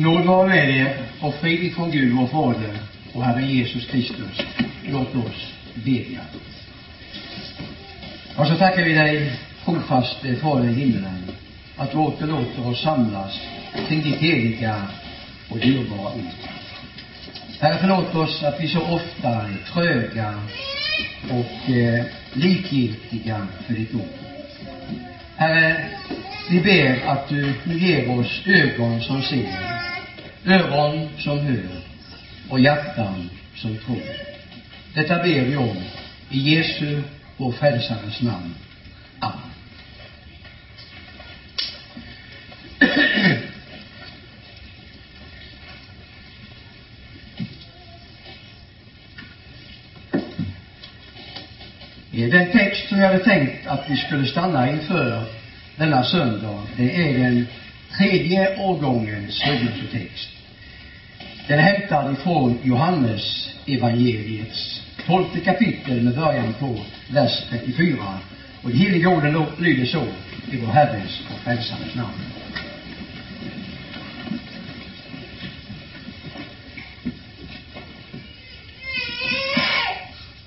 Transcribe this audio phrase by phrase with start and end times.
[0.00, 2.76] Nåd vara med er och frid ifrån Gud vår Fader
[3.12, 4.42] och Herren Jesus Kristus.
[4.84, 6.20] Låt oss bedja.
[8.36, 9.32] Och så tackar vi dig,
[9.64, 11.22] trofaste Fader i himmelen,
[11.76, 13.40] att du åter låter oss samlas
[13.88, 14.82] kring ditt heliga
[15.50, 16.24] och dyrbara ord.
[17.60, 20.34] Herre, förlåt oss att vi så ofta är tröga
[21.30, 24.18] och eh, likgiltiga för ditt ord.
[25.36, 25.84] Herre,
[26.50, 29.89] vi ber att du nu ger oss ögon som ser,
[30.46, 31.80] öron som hör
[32.48, 34.02] och hjärtan som tror.
[34.94, 35.76] Detta ber vi om
[36.30, 37.02] i Jesu,
[37.36, 38.54] vår frälsares namn.
[39.18, 39.40] Amen.
[52.30, 55.24] Den text som jag hade tänkt att vi skulle stanna inför
[55.76, 57.46] denna söndag, det är den
[57.98, 60.28] tredje årgångens födelsetext.
[61.48, 66.76] Den är hämtad ifrån Johannes evangeliets tolfte kapitel med början på
[67.10, 67.96] vers 34.
[68.62, 70.02] Och de heliga orden lyder så
[70.52, 72.20] i vår Herres och Frälsarens namn.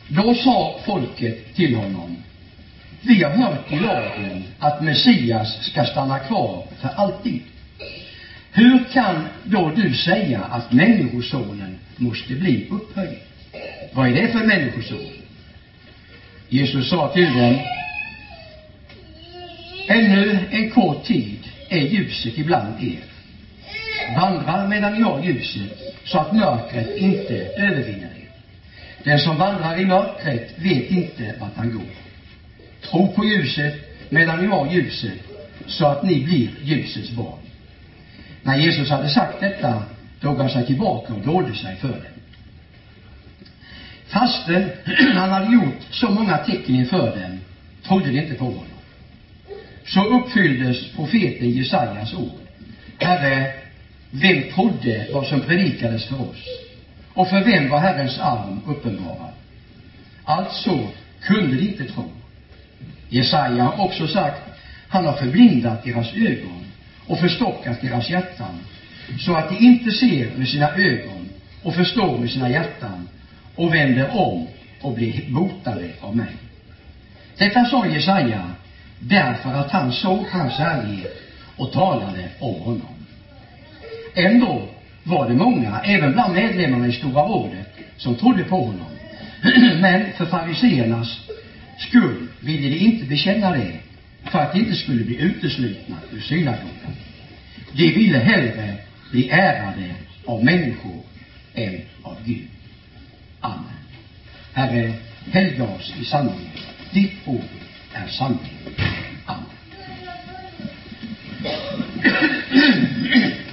[0.08, 2.18] Då sa folket till honom,
[3.04, 7.42] vi har hört i lagen att Messias ska stanna kvar för alltid.
[8.52, 13.20] Hur kan då du säga att Människosonen måste bli upphöjd?
[13.94, 15.08] Vad är det för människoson?
[16.50, 17.60] Jesus sa till dem,
[19.88, 23.04] ännu en kort tid är ljuset ibland er.
[24.16, 28.30] Vandra medan ni har ljuset, så att mörkret inte övervinner er.
[29.04, 31.84] Den som vandrar i mörkret vet inte vart han går.
[32.94, 33.74] Tro på ljuset
[34.10, 35.20] medan ni har ljuset,
[35.68, 37.40] så att ni blir ljusets barn.
[38.44, 39.84] När Jesus hade sagt detta
[40.22, 42.14] drog han sig tillbaka och dolde sig för dem.
[44.08, 44.70] Fastän
[45.16, 47.40] han hade gjort så många tecken inför dem
[47.84, 48.64] trodde de inte på honom.
[49.86, 52.40] Så uppfylldes profeten Jesajas ord.
[53.00, 53.54] Herre,
[54.12, 56.46] vem trodde vad som predikades för oss?
[57.14, 59.34] Och för vem var Herrens arm uppenbarad?
[60.24, 60.88] Alltså
[61.22, 62.10] kunde de inte tro.
[63.14, 64.42] Jesaja har också sagt,
[64.90, 66.66] han har förblindat deras ögon
[67.08, 68.60] och förstockat deras hjärtan,
[69.20, 71.30] så att de inte ser med sina ögon
[71.64, 73.08] och förstår med sina hjärtan
[73.56, 74.48] och vänder om
[74.82, 76.36] och blir botade av mig.
[77.38, 78.52] Detta sa Jesaja
[79.00, 81.22] därför att han såg hans härlighet
[81.58, 82.96] och talade om honom.
[84.16, 84.68] Ändå
[85.04, 88.88] var det många, även bland medlemmarna i Stora rådet, som trodde på honom.
[89.82, 91.20] Men för fariseernas
[91.78, 93.80] skull ville de inte bekänna det,
[94.32, 96.96] för att de inte skulle bli uteslutna ur synagogan.
[97.72, 98.78] De ville hellre
[99.12, 99.96] bli ärade
[100.26, 101.04] av människor
[101.54, 102.48] än av Gud.
[103.40, 103.64] Amen.
[104.54, 104.94] Herre,
[105.32, 106.52] helga oss i sanningen.
[106.92, 107.42] Ditt ord
[107.94, 108.58] är sanning.
[109.26, 109.46] Amen.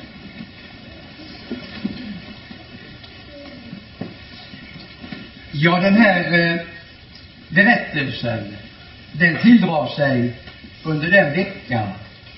[5.52, 6.60] Ja, den här eh,
[7.50, 8.56] berättelsen,
[9.12, 10.32] den tilldrar sig
[10.84, 11.88] under den vecka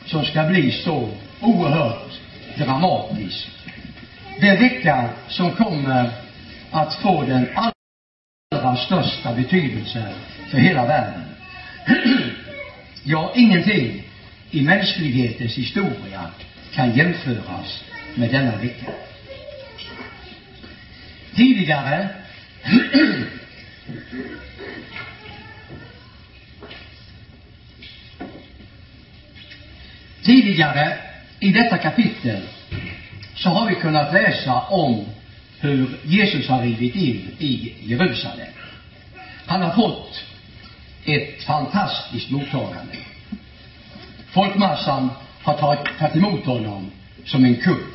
[0.06, 1.08] som ska bli så
[1.40, 2.12] oerhört
[2.56, 3.48] dramatisk.
[4.40, 6.10] Den vecka som kommer
[6.70, 10.14] att få den allra största betydelse
[10.50, 11.24] för hela världen.
[13.04, 14.02] ja, ingenting
[14.50, 16.30] i mänsklighetens historia
[16.74, 17.84] kan jämföras
[18.14, 18.92] med denna vecka.
[21.34, 22.08] Tidigare
[30.22, 30.98] Tidigare
[31.40, 32.42] i detta kapitel
[33.34, 35.04] så har vi kunnat läsa om
[35.60, 38.52] hur Jesus har rivit in i Jerusalem.
[39.46, 40.24] Han har fått
[41.04, 42.96] ett fantastiskt mottagande.
[44.30, 45.10] Folkmassan
[45.42, 46.90] har tagit, tagit emot honom
[47.24, 47.86] som en kung.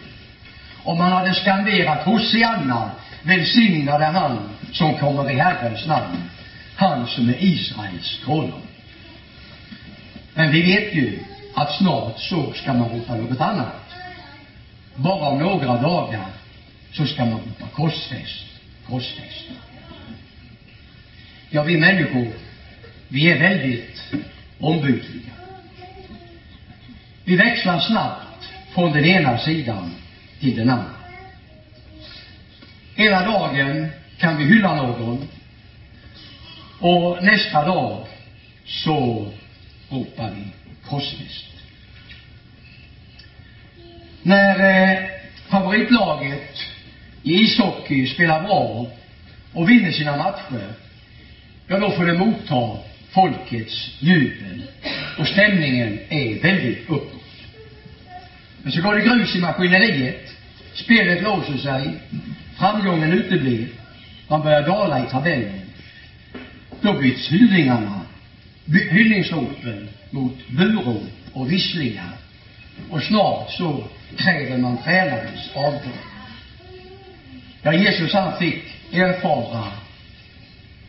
[0.83, 2.91] Och man hade skanderat Hosianna,
[3.23, 6.29] välsignade han som kommer i Herrens namn,
[6.75, 8.67] han som är Israels konung.
[10.33, 11.19] Men vi vet ju
[11.53, 13.93] att snart så ska man ropa något annat.
[14.95, 16.25] Bara om några dagar
[16.91, 18.45] så ska man ropa korsfäst,
[18.89, 19.45] korsfäst.
[21.49, 22.27] Ja, vi människor,
[23.07, 24.13] vi är väldigt
[24.59, 25.33] ombytliga.
[27.23, 29.95] Vi växlar snabbt från den ena sidan
[30.39, 30.97] till den andra.
[32.95, 35.27] Ena dagen kan vi hylla någon.
[36.79, 38.07] Och nästa dag
[38.65, 39.31] så
[39.89, 40.43] ropar vi
[40.89, 41.53] kosmiskt.
[44.21, 44.99] När eh,
[45.49, 46.57] favoritlaget
[47.23, 48.87] i ishockey spelar bra
[49.53, 50.73] och vinner sina matcher,
[51.67, 52.77] ja då får det motta
[53.11, 54.63] folkets jubel.
[55.17, 57.13] Och stämningen är väldigt uppåt.
[58.63, 60.35] Men så går det grus i maskineriet,
[60.73, 61.93] spelet låser sig,
[62.57, 63.67] framgången uteblir,
[64.27, 65.61] man börjar dala i tabellen.
[66.81, 68.01] Då byts hyllningarna,
[68.91, 71.03] hyllningsropen mot burop
[71.33, 72.17] och visslingar
[72.89, 73.83] och snart så
[74.17, 75.97] kräver man tränarens avgång.
[77.61, 78.63] Ja, Jesus han fick
[78.93, 79.67] erfara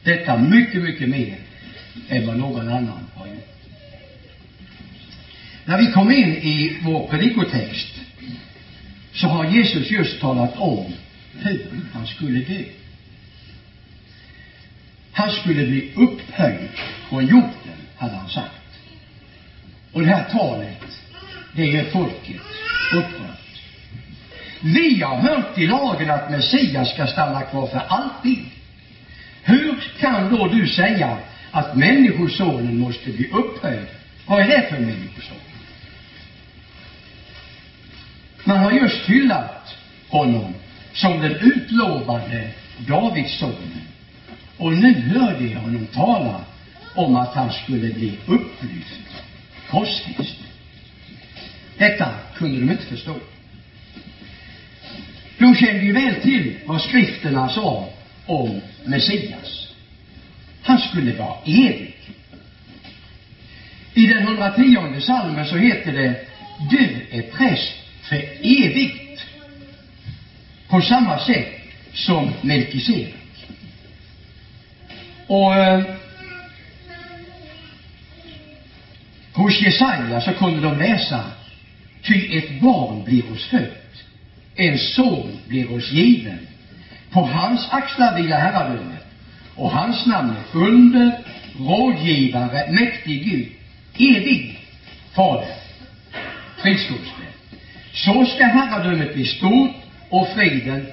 [0.03, 1.37] detta mycket, mycket mer
[2.09, 3.55] än vad någon annan har gjort.
[5.65, 7.95] När vi kom in i vår predikotext
[9.13, 10.93] så har Jesus just talat om
[11.39, 12.65] hur han skulle dö.
[15.19, 16.69] Han skulle bli upphöjd
[17.09, 18.81] från jorden, hade han sagt.
[19.93, 21.01] Och det här talet,
[21.53, 22.41] det gör folket
[22.95, 23.61] upprört.
[24.61, 28.45] Vi har hört i lagen att Messias ska stanna kvar för alltid.
[29.43, 31.19] Hur kan då du säga
[31.51, 33.87] att Människosonen måste bli upphöjd?
[34.27, 35.37] Vad är det för människoson?
[38.45, 39.75] Man har just hyllat
[40.09, 40.55] honom
[40.93, 42.51] som den utlovade
[42.87, 43.89] Davidssonen.
[44.59, 46.41] Och nu hörde jag honom tala
[46.95, 49.01] om att han skulle bli upplyft,
[49.71, 50.37] korsfäst.
[51.79, 53.15] Detta kunde de inte förstå.
[55.39, 57.89] De kände ju väl till vad skrifterna sa
[58.27, 59.69] om Messias.
[60.63, 61.95] Han skulle vara evig.
[63.95, 66.27] I den 110 salmen så heter det
[66.71, 67.73] Du är präst
[68.03, 69.25] för evigt.
[70.69, 71.61] På samma sätt
[71.93, 73.15] som Melkisedek.
[75.29, 75.83] Och eh,
[79.33, 81.25] hos Jesaja så kunde de läsa
[82.03, 84.05] Ty ett barn blir oss fött,
[84.57, 86.39] en son blir oss given.
[87.11, 89.07] På hans axlar vilar herradömet,
[89.55, 91.13] och hans namn är under,
[91.59, 93.49] rådgivare, mäktig Gud,
[94.17, 94.61] evig
[95.15, 95.55] Fader,
[96.63, 97.33] fridskapsvän.
[97.93, 99.77] Så ska herradömet bli stort
[100.09, 100.87] och friden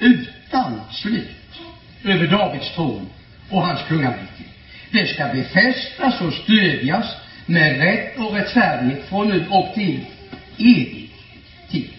[0.00, 1.60] utan slut
[2.04, 3.06] över Davids tron
[3.52, 4.44] och hans kungarike.
[4.90, 7.06] Det ska befästas och stödjas
[7.46, 10.00] med rätt och rättfärdighet från nu och till
[10.58, 11.10] evig
[11.70, 11.90] tid.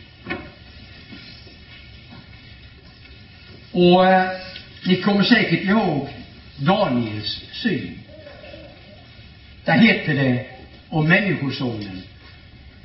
[3.71, 4.31] Och eh,
[4.85, 6.09] ni kommer säkert ihåg
[6.57, 7.99] Daniels syn.
[9.65, 10.45] Där heter det
[10.89, 12.01] om Människosonen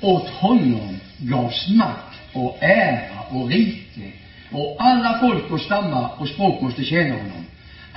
[0.01, 4.13] åt honom gavs makt och ära och rike
[4.51, 7.45] och alla folk och stammar och språk måste tjäna honom.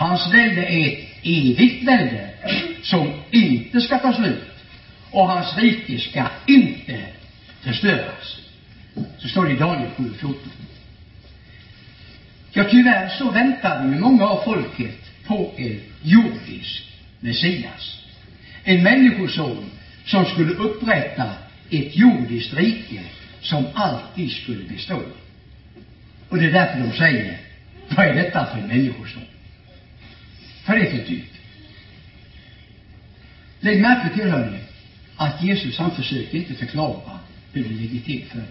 [0.01, 2.29] Hans välde är ett evigt välde
[2.83, 4.49] som inte ska ta slut
[5.11, 6.99] och hans rike ska inte
[7.61, 8.37] förstöras.
[9.17, 10.33] Så står det i Daniel 7.14.
[12.53, 16.83] Ja, tyvärr så väntade ju många av folket på en jordisk
[17.19, 17.97] Messias.
[18.63, 19.71] En människoson
[20.05, 21.29] som skulle upprätta
[21.69, 23.01] ett jordiskt rike
[23.41, 25.01] som alltid skulle bestå.
[26.29, 27.37] Och det är därför de säger,
[27.95, 29.23] vad är detta för en människoson?
[30.65, 31.31] Vad är det för dyrt.
[33.59, 34.59] Lägg märke till, hörni,
[35.15, 37.19] att Jesus han försöker inte förklara
[37.53, 38.47] hur det ligger till för dem.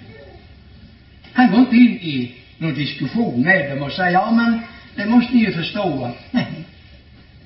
[1.32, 4.60] Han går inte in i någon diskussion med dem och säger, ja men
[4.94, 6.10] det måste ni ju förstå.
[6.30, 6.46] Nej,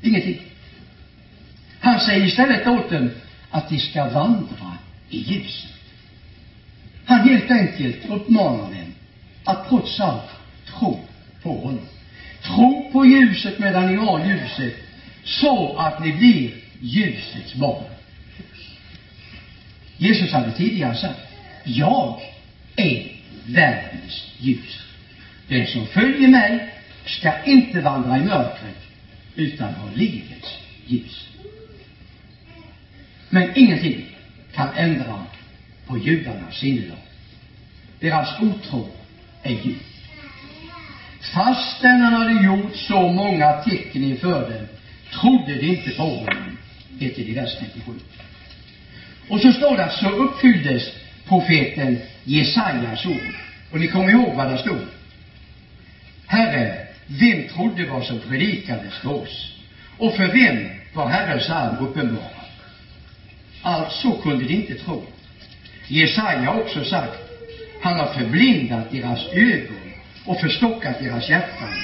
[0.02, 0.40] ingenting.
[1.80, 3.10] Han säger istället åt dem
[3.50, 4.72] att de ska vandra
[5.10, 5.70] i ljuset.
[7.04, 8.94] Han helt enkelt uppmanar dem
[9.44, 10.30] att trots allt
[10.66, 11.00] tro
[11.42, 11.86] på honom.
[12.44, 14.74] Tro på ljuset medan ni har ljuset,
[15.24, 17.84] så att ni blir ljusets barn.
[19.96, 21.20] Jesus hade tidigare sagt,
[21.64, 22.20] jag
[22.76, 23.12] är
[23.46, 24.80] världens ljus.
[25.48, 26.74] Den som följer mig
[27.06, 28.82] ska inte vandra i mörkret,
[29.34, 31.28] utan ha livets ljus.
[33.28, 34.06] Men ingenting
[34.54, 35.24] kan ändra
[35.86, 36.98] på judarnas sinnelag.
[38.00, 38.88] Deras otro
[39.42, 39.93] är djup.
[41.34, 44.66] Fastän han hade gjort så många tecken inför dem,
[45.12, 46.58] trodde de inte på honom,
[46.98, 47.92] heter det i vers 37.
[49.28, 50.82] Och så står det, så uppfylldes
[51.28, 53.34] profeten Jesajas ord.
[53.72, 54.86] Och ni kommer ihåg vad det stod?
[56.26, 59.52] Herre, vem trodde vad som predikades för oss?
[59.98, 62.30] Och för vem var Herrens arm uppenbarad?
[63.62, 65.06] Alltså kunde de inte tro.
[65.88, 67.18] Jesaja har också sagt,
[67.82, 69.83] han har förblindat deras ögon
[70.24, 71.74] och förstockat deras hjärtan,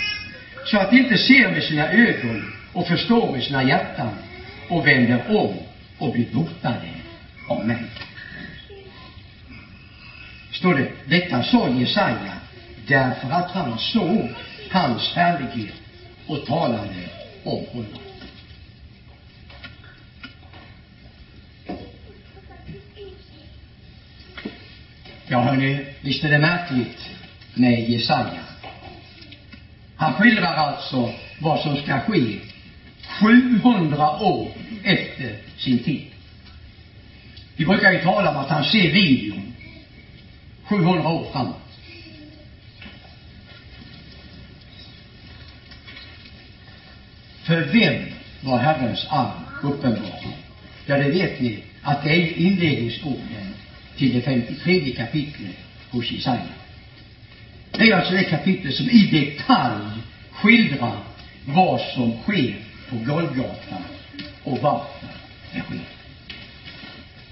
[0.67, 4.11] så att de inte ser med sina ögon och förstår med sina hjärtan
[4.69, 5.55] och vänder om
[5.99, 6.89] och blir botade
[7.49, 7.85] av mig.
[10.53, 12.33] Står det, detta sa Jesaja
[12.87, 14.29] därför att han såg
[14.71, 15.75] hans härlighet
[16.27, 17.09] och talade
[17.45, 18.01] om honom.
[25.27, 27.20] Ja, hörni, visst är det märkligt
[27.55, 28.41] med Jesaja.
[29.97, 32.39] Han skildrar alltså vad som ska ske
[33.21, 34.53] 700 år
[34.85, 36.07] efter sin tid.
[37.57, 39.53] Vi brukar ju tala om att han ser videon
[40.65, 41.57] 700 år framåt.
[47.43, 48.05] För vem
[48.41, 50.21] var Herrens arm uppenbar?
[50.87, 53.55] Ja, det vet ni att det är inledningsorden
[53.97, 55.57] till det 53 kapitlet
[55.91, 56.41] hos Jesaja.
[57.73, 59.85] Det är alltså det kapitel som i detalj
[60.33, 60.99] skildrar
[61.45, 62.55] vad som sker
[62.91, 63.77] på Golgata
[64.45, 65.09] och varför
[65.53, 65.81] det sker.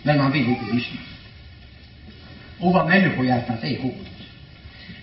[0.02, 1.00] Men man vill inte lyssna.
[2.59, 3.95] Och vad människohjärtat är hårt.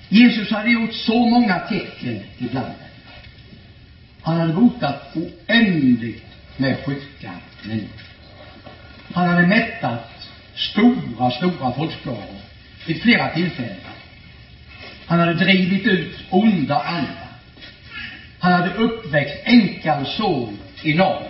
[0.09, 2.73] Jesus hade gjort så många tecken ibland.
[4.21, 6.23] Han hade botat oändligt
[6.57, 7.31] med sjuka
[7.63, 8.01] människor.
[9.13, 10.11] Han hade mättat
[10.55, 12.39] stora, stora folkskaror
[12.87, 13.94] vid flera tillfällen.
[15.05, 17.27] Han hade drivit ut onda andar.
[18.39, 21.23] Han hade uppväckt änkans son i Nam,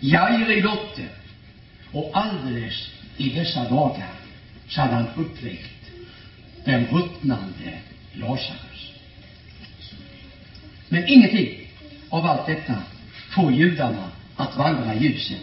[0.00, 1.08] Jairi dotter,
[1.92, 4.10] och alldeles i dessa dagar
[4.68, 5.90] så hade han uppväckt
[6.64, 7.78] den ruttnande
[8.12, 8.92] Lazarus.
[10.88, 11.68] Men ingenting
[12.08, 12.74] av allt detta
[13.30, 15.40] får judarna att vandra i ljuset,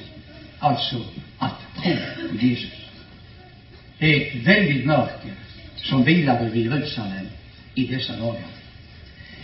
[0.59, 1.03] alltså
[1.37, 1.95] att tro
[2.29, 2.79] på Jesus.
[3.97, 5.33] Det är ett väldigt mörker
[5.83, 7.27] som vilar över Jerusalem
[7.75, 8.43] i dessa dagar.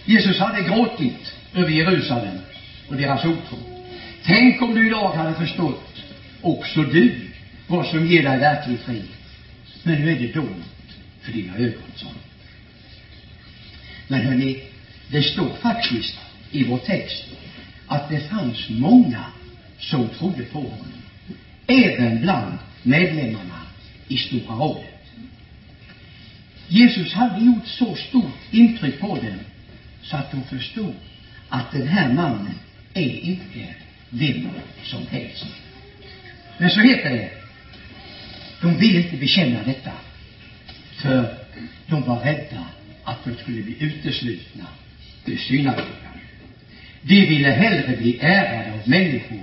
[0.05, 2.37] Jesus hade gråtit över Jerusalem
[2.89, 3.57] och deras otro.
[4.23, 6.03] Tänk om du idag hade förstått,
[6.41, 7.27] också du,
[7.67, 9.07] vad som ger dig verklig frid.
[9.83, 12.15] Men nu är det dolt för dina ögon, sa han.
[14.07, 14.63] Men hörni,
[15.11, 16.15] det står faktiskt
[16.51, 17.23] i vår text
[17.87, 19.25] att det fanns många
[19.79, 20.93] som trodde på honom.
[21.67, 23.61] Även bland medlemmarna
[24.07, 24.94] i Stora rådet.
[26.67, 29.39] Jesus hade gjort så stort intryck på dem
[30.01, 30.93] så att de förstod
[31.49, 32.59] att den här mannen
[32.93, 33.75] är inte
[34.09, 34.49] vem
[34.83, 35.45] som helst.
[36.57, 37.29] Men så heter det,
[38.61, 39.91] de ville inte bekänna detta,
[41.01, 41.37] för
[41.87, 42.65] de var rädda
[43.03, 44.65] att de skulle bli uteslutna
[45.25, 45.85] ur synagogan.
[47.01, 49.41] De ville hellre bli ärade av människor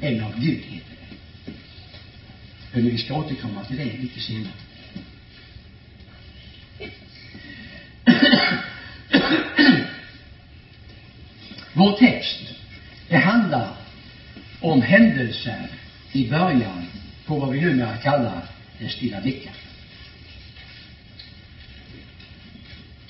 [0.00, 1.52] än av Gud, heter det.
[2.72, 4.52] Men vi ska återkomma till det lite senare.
[11.78, 12.40] Vår text,
[13.08, 13.68] det handlar
[14.60, 15.66] om händelser
[16.12, 16.86] i början
[17.26, 18.42] på vad vi numera kallar
[18.78, 19.52] den stilla veckan.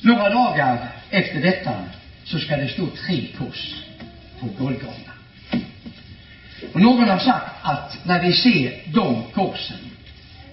[0.01, 1.85] Några dagar efter detta
[2.25, 3.75] så ska det stå tre kors
[4.41, 5.13] på Golgata.
[6.73, 9.91] Och någon har sagt att när vi ser de korsen,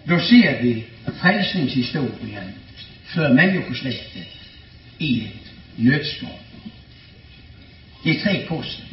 [0.03, 0.85] då ser vi
[1.21, 2.53] frälsningshistorien
[3.05, 4.27] för människosläktet
[4.97, 6.44] i ett nötskal.
[8.05, 8.85] De tre korsen.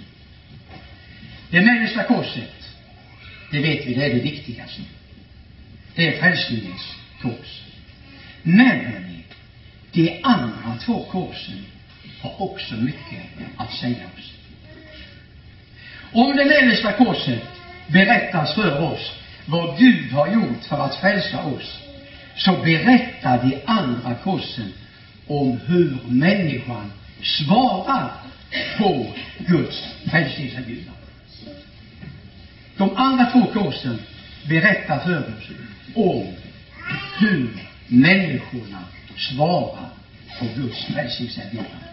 [1.50, 2.70] Det mellersta korset,
[3.50, 4.82] det vet vi, det är det viktigaste.
[5.94, 7.62] Det är frälsningens kors.
[8.42, 9.24] Men, hörni,
[9.92, 11.64] de andra två korsen
[12.22, 13.22] har också mycket
[13.56, 14.32] att säga oss.
[16.12, 17.42] Om det mellersta korset
[17.86, 19.12] berättas för oss
[19.46, 21.78] vad Gud har gjort för att frälsa oss,
[22.36, 24.72] så berättar de andra korsen
[25.26, 26.92] om hur människan
[27.22, 28.21] svarar
[28.78, 30.92] på Guds frälsningserbjudande.
[32.76, 33.98] De andra två korsen
[34.48, 35.50] berättar för oss
[35.94, 36.26] om
[37.18, 37.48] hur
[37.88, 38.84] människorna
[39.16, 39.88] svarar
[40.38, 41.92] på Guds frälsningserbjudande.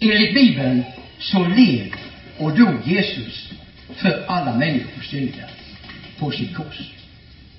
[0.00, 0.84] Enligt Bibeln
[1.18, 1.92] så led
[2.38, 3.50] och dog Jesus
[3.94, 5.50] för alla människors synder
[6.18, 6.92] på sitt kors.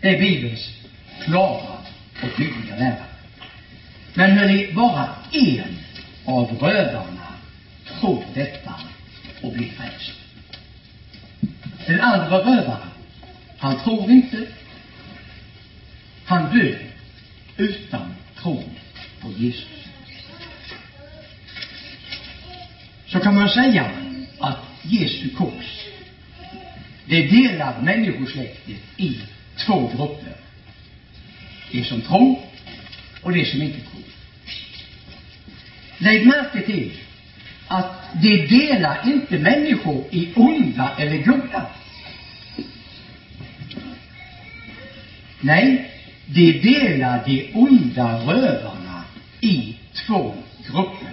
[0.02, 0.70] Det är Bibelns
[1.24, 1.78] klara
[2.24, 3.09] och tydliga lära.
[4.20, 5.78] Men hörni, bara en
[6.26, 7.28] av rövarna
[8.00, 8.76] tror detta
[9.42, 10.12] och blir frälst.
[11.88, 12.90] Den andra rövaren,
[13.58, 14.48] han tror inte.
[16.26, 16.80] Han dör
[17.58, 18.64] utan tro
[19.22, 19.88] på Jesus.
[23.08, 23.92] Så kan man säga
[24.40, 25.86] att Jesu kors,
[27.06, 29.20] det delar människosläktet i
[29.66, 30.36] två grupper.
[31.72, 32.49] De som tror
[33.22, 34.04] och det som inte tror.
[35.98, 36.92] Lägg märke till
[37.68, 41.66] att det delar inte människor i onda eller goda.
[45.42, 45.92] Nej,
[46.26, 49.04] de delar de onda rövarna
[49.42, 50.36] i två
[50.68, 51.10] grupper.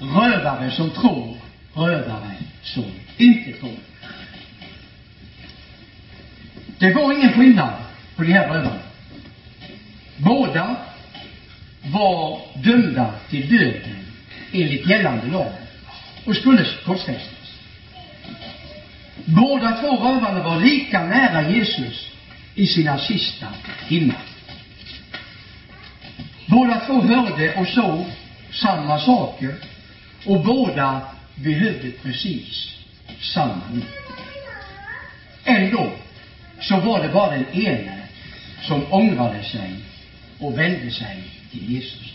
[0.00, 1.36] Rövare som tror,
[1.74, 2.84] rövare som
[3.16, 3.78] inte tror.
[6.78, 7.74] Det var ingen skillnad
[8.16, 8.87] på de här rövarna.
[10.18, 10.76] Båda
[11.82, 14.04] var dömda till döden
[14.52, 15.52] enligt gällande lag
[16.24, 17.58] och skulle korsfästas.
[19.24, 22.10] Båda två rövarna var lika nära Jesus
[22.54, 23.46] i sina sista
[23.88, 24.22] timmar.
[26.46, 28.04] Båda två hörde och såg
[28.52, 29.54] samma saker
[30.26, 31.00] och båda
[31.34, 32.74] behövde precis
[33.20, 33.84] samma liv.
[35.44, 35.92] Ändå
[36.60, 38.02] så var det bara den ene
[38.62, 39.74] som ångrade sig
[40.38, 42.12] och vände sig till Jesus.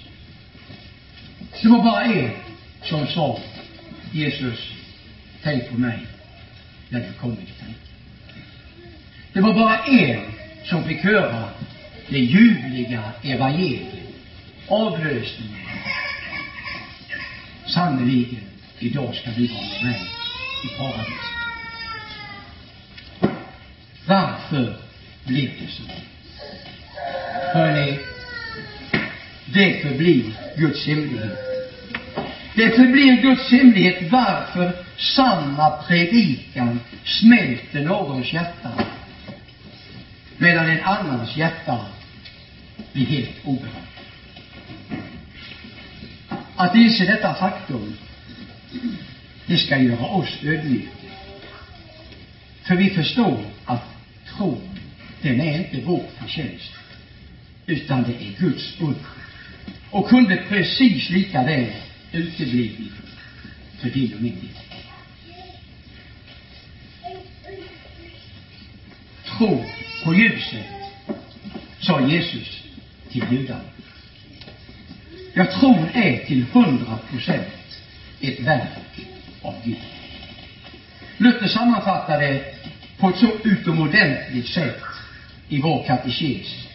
[1.61, 2.31] Det var bara en
[2.83, 3.39] som sa
[4.11, 4.73] Jesus,
[5.43, 5.99] tänk på mig
[6.89, 7.77] när du kommer till tanken.
[9.33, 10.21] Det var bara en
[10.65, 11.49] som fick höra
[12.09, 13.93] det ljuvliga evangeliet,
[14.67, 15.67] avlösningen.
[17.67, 18.43] Sannerligen,
[18.79, 20.01] idag ska du vara med mig
[20.63, 21.33] i paradiset.
[24.07, 24.77] Varför
[25.23, 25.83] blev det så?
[27.53, 28.12] Hör ni?
[29.53, 30.23] Det förblir
[30.57, 31.39] Guds hemlighet.
[32.55, 38.71] Det förblir Guds hemlighet varför samma predikan smälter någons hjärta
[40.37, 41.85] medan en annans hjärta
[42.93, 43.71] blir helt oberörd.
[46.55, 47.93] Att inse detta faktum,
[49.45, 50.89] det ska göra oss ödmjuka.
[52.63, 53.83] För vi förstår att
[54.37, 54.79] tron,
[55.21, 56.71] den är inte vår förtjänst,
[57.65, 59.22] utan det är Guds under.
[59.93, 61.71] Och kunde precis lika väl
[62.11, 62.71] utebli
[63.79, 64.49] för din och min del.
[69.37, 69.65] Tro
[70.03, 70.65] på ljuset,
[71.79, 72.63] sa Jesus
[73.11, 73.63] till judarna.
[75.33, 77.47] Ja, tron är till hundra procent
[78.21, 79.07] ett verk
[79.41, 79.77] av Gud.
[81.17, 82.55] Luther sammanfattar det
[82.97, 84.81] på ett så utomordentligt sätt
[85.49, 86.67] i vår katekes.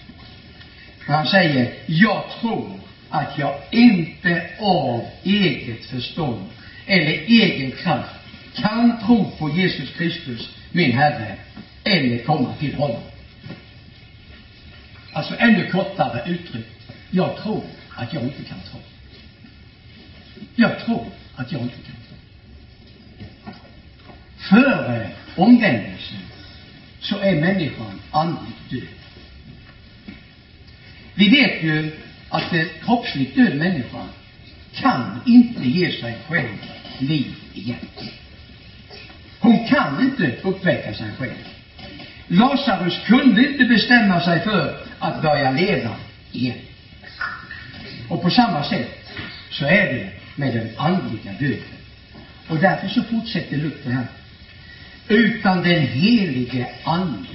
[1.07, 6.44] Han säger, jag tror att jag inte av eget förstånd
[6.87, 8.14] eller egen kraft
[8.55, 11.37] kan tro på Jesus Kristus, min Herre,
[11.85, 13.03] eller komma till honom.
[15.12, 16.68] Alltså ännu kortare uttryckt,
[17.11, 18.81] jag tror att jag inte kan tro.
[20.57, 22.16] Jag tror att jag inte kan tro.
[24.37, 26.18] Före omvändelsen
[27.01, 28.83] så är människan andligt död.
[31.14, 31.92] Vi vet ju
[32.29, 34.05] att en kroppsligt död människa
[34.75, 36.57] kan inte ge sig själv
[36.99, 37.87] liv igen.
[39.41, 41.49] Hon kan inte uppväcka sig själv.
[42.27, 45.97] Lazarus kunde inte bestämma sig för att börja leva
[46.33, 46.59] igen.
[48.09, 49.09] Och på samma sätt
[49.51, 51.62] så är det med den andliga döden.
[52.49, 54.07] Och därför så fortsätter Luther här.
[55.09, 57.29] Utan den helige ande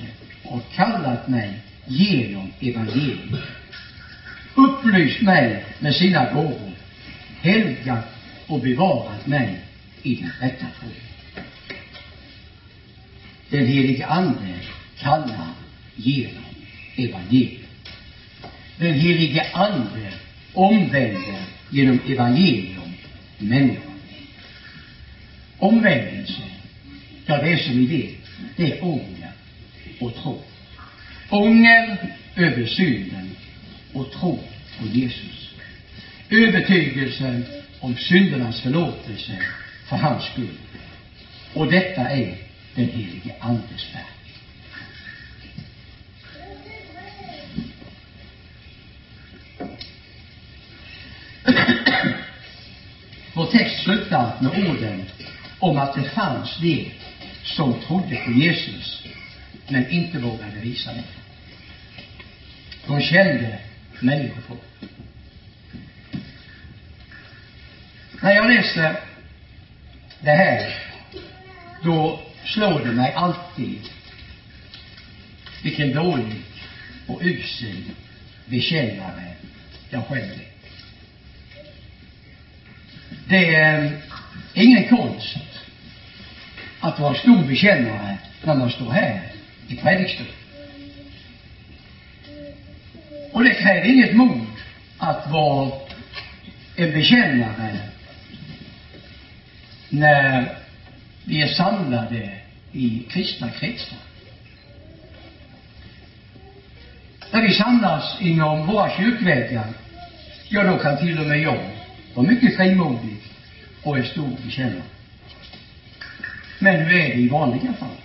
[0.44, 1.54] har kallat mig
[1.86, 3.40] genom evangeliet
[4.56, 6.72] upplyst mig med sina gåvor,
[7.42, 8.06] helgat
[8.48, 9.60] och bevarat mig
[10.04, 10.92] i den rätta tron.
[13.50, 14.56] Den helige Ande
[15.00, 15.54] kallar
[15.96, 16.44] genom
[16.96, 17.60] evangeliet.
[18.78, 20.13] Den helige Ande
[20.54, 22.94] omvänder genom evangelium
[23.38, 24.00] människan.
[25.58, 26.42] Omvändelse,
[27.26, 28.16] ja det är som vi vet,
[28.56, 29.32] det är ånger
[30.00, 30.42] och tro.
[31.30, 31.98] Ånger
[32.36, 33.36] över synden
[33.94, 34.40] och tro
[34.80, 35.50] på Jesus.
[36.30, 37.46] Övertygelsen
[37.80, 39.38] om syndernas förlåtelse
[39.90, 40.58] för hans skull.
[41.54, 42.38] Och detta är
[42.76, 44.14] den helige Andes verk.
[53.34, 55.04] Vår text slutar med orden
[55.60, 56.92] om att det fanns de
[57.44, 59.04] som trodde på Jesus
[59.68, 61.04] men inte vågade visa det.
[62.88, 63.60] De kände
[64.04, 64.58] människor.
[68.22, 69.00] När jag läser
[70.22, 70.74] det här,
[71.84, 73.82] då slår det mig alltid
[75.63, 76.42] vilken dålig
[77.08, 77.84] och usel
[78.46, 79.34] bekännare
[79.89, 80.54] jag själv är.
[83.28, 83.92] Det är eh,
[84.54, 85.38] ingen konst
[86.80, 89.32] att vara stor bekännare när man står här
[89.68, 90.43] i predikstolen.
[93.34, 94.46] Och det kräver inget mod
[94.98, 95.72] att vara
[96.76, 97.78] en bekännare
[99.89, 100.58] när
[101.26, 102.30] vi är samlade
[102.72, 103.98] i kristna kretsar.
[107.32, 109.67] När vi samlas inom våra kyrkväggar,
[110.50, 111.60] ja då kan till och med jag
[112.13, 113.17] vara mycket frimodig
[113.84, 114.82] och en stor bekännare.
[116.60, 117.98] Men hur är det i vanliga fall?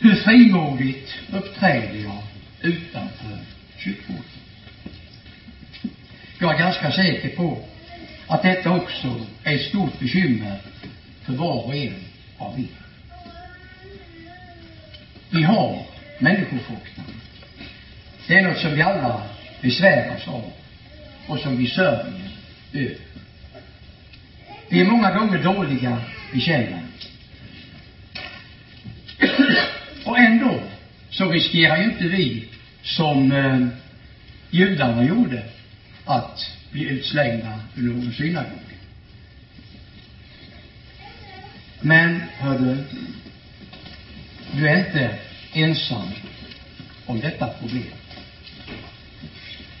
[0.00, 2.22] Hur frimodigt uppträder jag
[2.62, 3.38] utanför
[3.78, 4.24] kyrkporten?
[6.38, 7.64] Jag är ganska säker på
[8.26, 10.58] att detta också är ett stort bekymmer
[11.22, 11.94] för var och en
[12.38, 12.66] av er.
[15.30, 15.86] Vi har
[16.18, 17.04] människofruktan.
[18.26, 19.22] Det är något som vi alla
[19.60, 20.52] besväras av
[21.26, 22.30] och som vi sörjer
[22.72, 22.96] över.
[24.68, 25.98] Vi är många gånger dåliga
[26.32, 26.82] bekännare.
[30.04, 30.60] Och ändå
[31.10, 32.44] så riskerar ju inte vi,
[32.88, 33.66] som eh,
[34.50, 35.42] judarna gjorde,
[36.04, 38.52] att bli utslängda ur någon synagoga.
[41.80, 42.84] Men, hör du,
[44.52, 45.18] du är inte
[45.52, 46.08] ensam
[47.06, 47.92] om detta problem.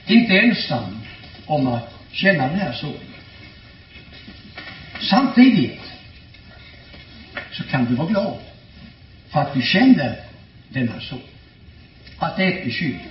[0.06, 0.98] Inte ensam
[1.46, 3.14] om att känna den här sorgen.
[5.10, 5.80] Samtidigt
[7.52, 8.38] så kan du vara glad
[9.28, 10.20] för att du känner
[10.68, 11.37] denna sorg.
[12.18, 13.06] Att det är ett bekymmer.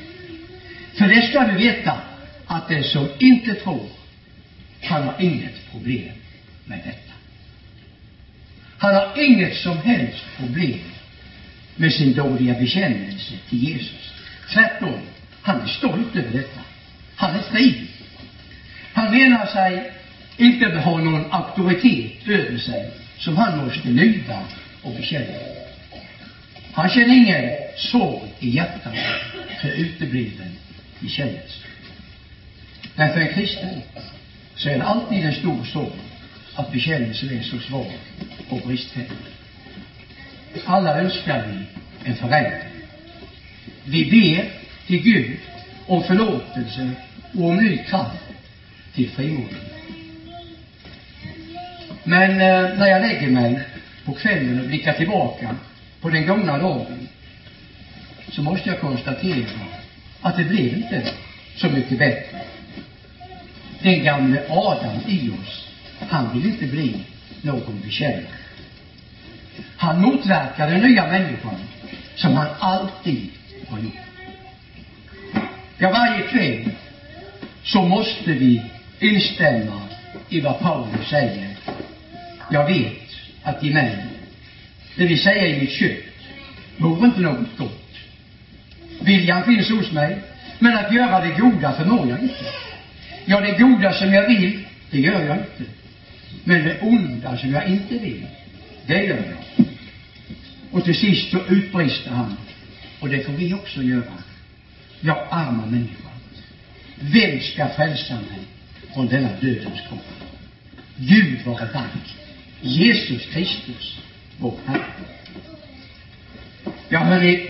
[0.98, 1.98] För det ska du veta
[2.46, 3.90] att den som inte tror,
[4.84, 6.12] han har inget problem
[6.66, 7.14] med detta.
[8.78, 10.80] Han har inget som helst problem
[11.76, 14.14] med sin dåliga bekännelse till Jesus.
[14.54, 15.00] Tvärtom,
[15.42, 16.60] han är stolt över detta.
[17.16, 17.88] Han är fri.
[18.94, 19.92] Han menar sig
[20.38, 24.40] inte ha någon auktoritet över sig som han måste lyda
[24.82, 25.67] och bekänna.
[26.78, 28.94] Han känner ingen sorg i hjärtat
[29.62, 30.52] för utebliven
[31.00, 31.68] bekännelse.
[32.96, 33.82] Men för en kristen
[34.56, 35.92] så är det alltid en stor sorg
[36.56, 37.92] att bekännelsen är så svag
[38.50, 39.12] och bristfällig.
[40.66, 41.66] Alla önskar vi
[42.10, 42.72] en förändring.
[43.86, 44.50] Vi ber
[44.88, 45.38] till Gud
[45.88, 46.92] om förlåtelse
[47.34, 48.24] och om ny kraft
[48.94, 49.74] till frimodighet.
[52.04, 53.60] Men eh, när jag lägger mig
[54.06, 55.56] på kvällen och blickar tillbaka
[56.02, 57.08] på den gångna dagen
[58.32, 59.46] så måste jag konstatera
[60.22, 61.14] att det blev inte
[61.56, 62.42] så mycket bättre.
[63.82, 65.68] Den gamle Adam i oss,
[66.10, 66.96] han vill inte bli
[67.42, 68.26] någon bekännare.
[69.78, 71.56] Han motverkar den nya människan
[72.16, 73.30] som han alltid
[73.70, 73.94] har gjort.
[75.78, 76.72] Ja, varje kväll
[77.64, 78.64] så måste vi
[79.00, 79.82] instämma
[80.30, 81.58] i vad Paulus säger.
[82.52, 83.02] Jag vet
[83.44, 83.98] att i mig,
[84.98, 86.04] det vill säga i mitt kött,
[86.78, 87.98] Vore inte något gott.
[89.02, 90.18] Viljan finns hos mig,
[90.60, 92.46] men att göra det goda förmår jag inte.
[93.26, 95.72] Ja, det goda som jag vill, det gör jag inte.
[96.44, 98.26] Men det onda som jag inte vill,
[98.88, 99.66] det gör jag.
[100.72, 102.38] Och till sist så utbrister han,
[103.00, 104.14] och det får vi också göra.
[105.02, 106.10] Jag arma människa.
[107.00, 108.40] Vem ska frälsa mig
[108.94, 110.06] från denna dödens kropp?
[110.96, 112.16] Gud vare tack.
[112.62, 113.98] Jesus Kristus,
[114.40, 114.86] vår Herre.
[116.90, 117.50] Ja, hörni,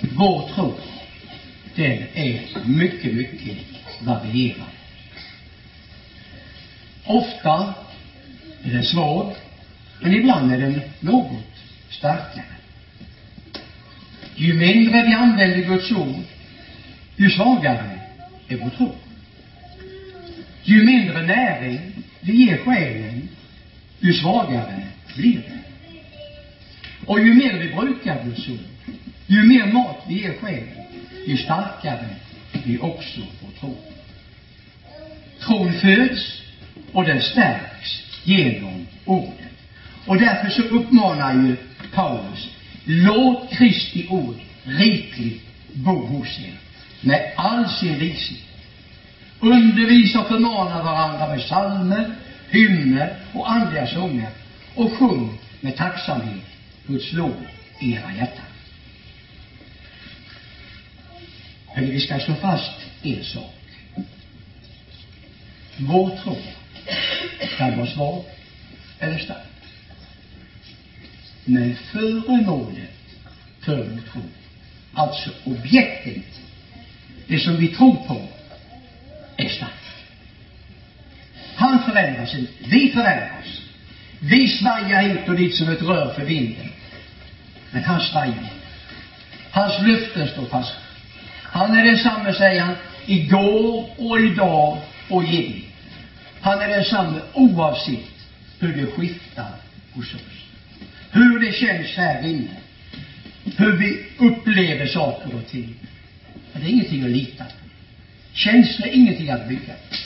[0.00, 0.74] vår tro,
[1.74, 3.56] den är mycket, mycket
[4.00, 4.66] varierad.
[7.04, 7.74] Ofta
[8.62, 9.34] är den svag,
[10.00, 11.44] men ibland är den något
[11.90, 12.44] starkare.
[14.34, 16.24] Ju mindre vi använder Guds ord,
[17.16, 18.00] ju svagare
[18.48, 18.94] är vår tro.
[20.64, 21.80] Ju mindre näring
[22.20, 23.28] vi ger själen,
[24.00, 25.58] ju svagare blir den.
[27.08, 28.94] Och ju mer vi brukar Guds ord,
[29.26, 30.84] ju mer mat vi ger själen,
[31.26, 32.08] ju starkare
[32.64, 33.76] vi också får tro.
[35.40, 36.42] Tron föds
[36.92, 39.52] och den stärks genom ordet.
[40.06, 41.56] Och därför så uppmanar ju
[41.94, 42.48] Paulus,
[42.84, 46.58] låt Kristi ord rikligt bo hos er
[47.00, 48.38] med all sin vishet.
[49.40, 52.10] Undervisa och förmana varandra med psalmer,
[52.50, 54.30] hymner och andliga sånger
[54.74, 56.44] och sjung med tacksamhet
[56.88, 57.46] Guds lov
[57.80, 58.44] i era hjärtan.
[61.66, 62.72] Hörni, vi ska slå fast
[63.02, 63.54] en sak.
[65.76, 66.36] Vår tro
[67.58, 68.24] kan vara svag
[69.00, 69.38] eller stark.
[71.44, 72.90] Men föremålet
[73.60, 74.22] för vår tro,
[74.94, 76.40] alltså objektet,
[77.26, 78.28] det som vi tror på,
[79.36, 79.74] är starkt.
[81.54, 82.52] Han förändras inte.
[82.58, 83.60] Vi förändras.
[84.20, 86.68] Vi svajar hit och dit som ett rör för vinden.
[87.70, 88.50] Men han svajar.
[89.50, 90.74] Hans löften står fast.
[91.42, 92.74] Han är densamme, säger han,
[93.06, 94.78] igår och idag
[95.08, 95.68] och evigt.
[96.40, 98.14] Han är densamme oavsett
[98.58, 99.50] hur det skiftar
[99.94, 100.20] hos oss.
[101.10, 102.56] Hur det känns här inne.
[103.56, 105.74] Hur vi upplever saker och ting.
[106.52, 107.50] Men det är ingenting att lita på.
[108.32, 109.96] Känslor är ingenting att bygga på.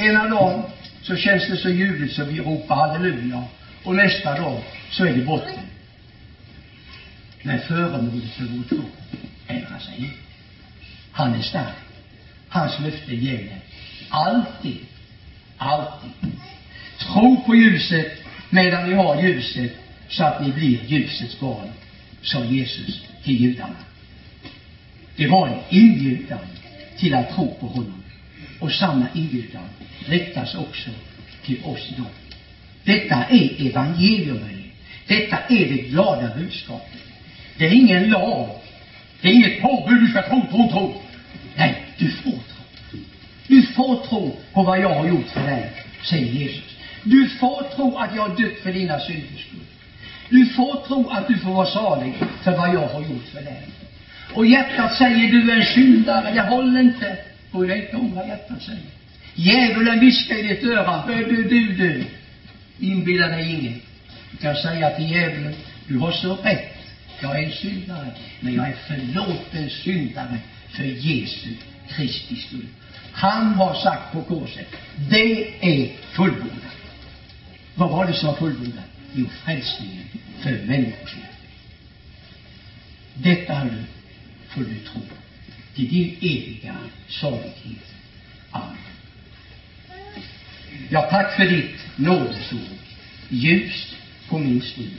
[0.00, 0.62] Ena dagen
[1.02, 3.44] så känns det så ljuvligt så vi ropar halleluja.
[3.84, 5.71] Och nästa dag så är det botten.
[7.42, 8.84] Men föremålet för vår tro
[9.46, 10.14] ändrar sig inte.
[11.12, 11.74] Han är stark.
[12.48, 13.58] Hans löfte gäller
[14.08, 14.78] alltid.
[15.56, 16.10] Alltid.
[16.98, 18.12] Tro på ljuset
[18.50, 19.72] medan ni har ljuset
[20.08, 21.68] så att ni blir ljusets barn,
[22.22, 23.76] sa Jesus till judarna.
[25.16, 26.38] Det var en inbjudan
[26.98, 28.02] till att tro på honom.
[28.60, 29.68] Och samma inbjudan
[30.06, 30.90] riktas också
[31.44, 32.06] till oss idag.
[32.84, 34.62] Detta är evangelium.
[35.06, 37.11] Detta är det glada budskapet.
[37.56, 38.48] Det är ingen lag.
[39.20, 40.00] Det är inget påbud.
[40.00, 41.02] Du ska tro, tro, tro.
[41.56, 42.98] Nej, du får tro.
[43.46, 46.76] Du får tro på vad jag har gjort för dig, säger Jesus.
[47.02, 49.60] Du får tro att jag har dött för dina synders skull.
[50.28, 53.68] Du får tro att du får vara salig för vad jag har gjort för dig.
[54.34, 57.16] Och hjärtat säger du är en syndare, det håller inte.
[57.50, 58.82] Bry dig inte om vad hjärtat säger.
[59.34, 62.04] Djävulen viskar i ditt öra, hör du, du, du.
[62.78, 63.82] Inbilla dig inget.
[64.30, 65.54] Du kan säga till djävulen,
[65.86, 66.71] du har så rätt.
[67.22, 71.48] Jag är en syndare, men jag är förlåten syndare för Jesu
[71.88, 72.66] Kristi skull.
[73.12, 74.66] Han har sagt på korset,
[75.10, 76.76] det är fullbordat.
[77.74, 78.84] Vad var det som var fullbordat?
[79.14, 80.04] Jo, frälsningen
[80.40, 81.22] för människor.
[83.14, 83.84] Detta nu
[84.48, 85.02] får du tro
[85.74, 86.76] till din eviga
[87.08, 87.94] salighet.
[88.50, 88.76] Amen.
[90.88, 92.78] Ja, tack för ditt nådesord,
[93.28, 93.94] ljus
[94.28, 94.98] på min stund.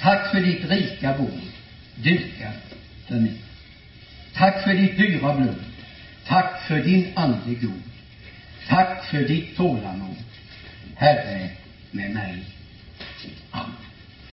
[0.00, 1.40] Tack för ditt rika bord,
[1.94, 2.74] dukat
[3.08, 3.40] för mig.
[4.34, 5.64] Tack för ditt dyra blod.
[6.26, 7.82] Tack för din ande god.
[8.68, 10.16] Tack för ditt tålamod,
[10.94, 11.50] Herre,
[11.90, 12.44] med mig.
[13.50, 13.85] Amen.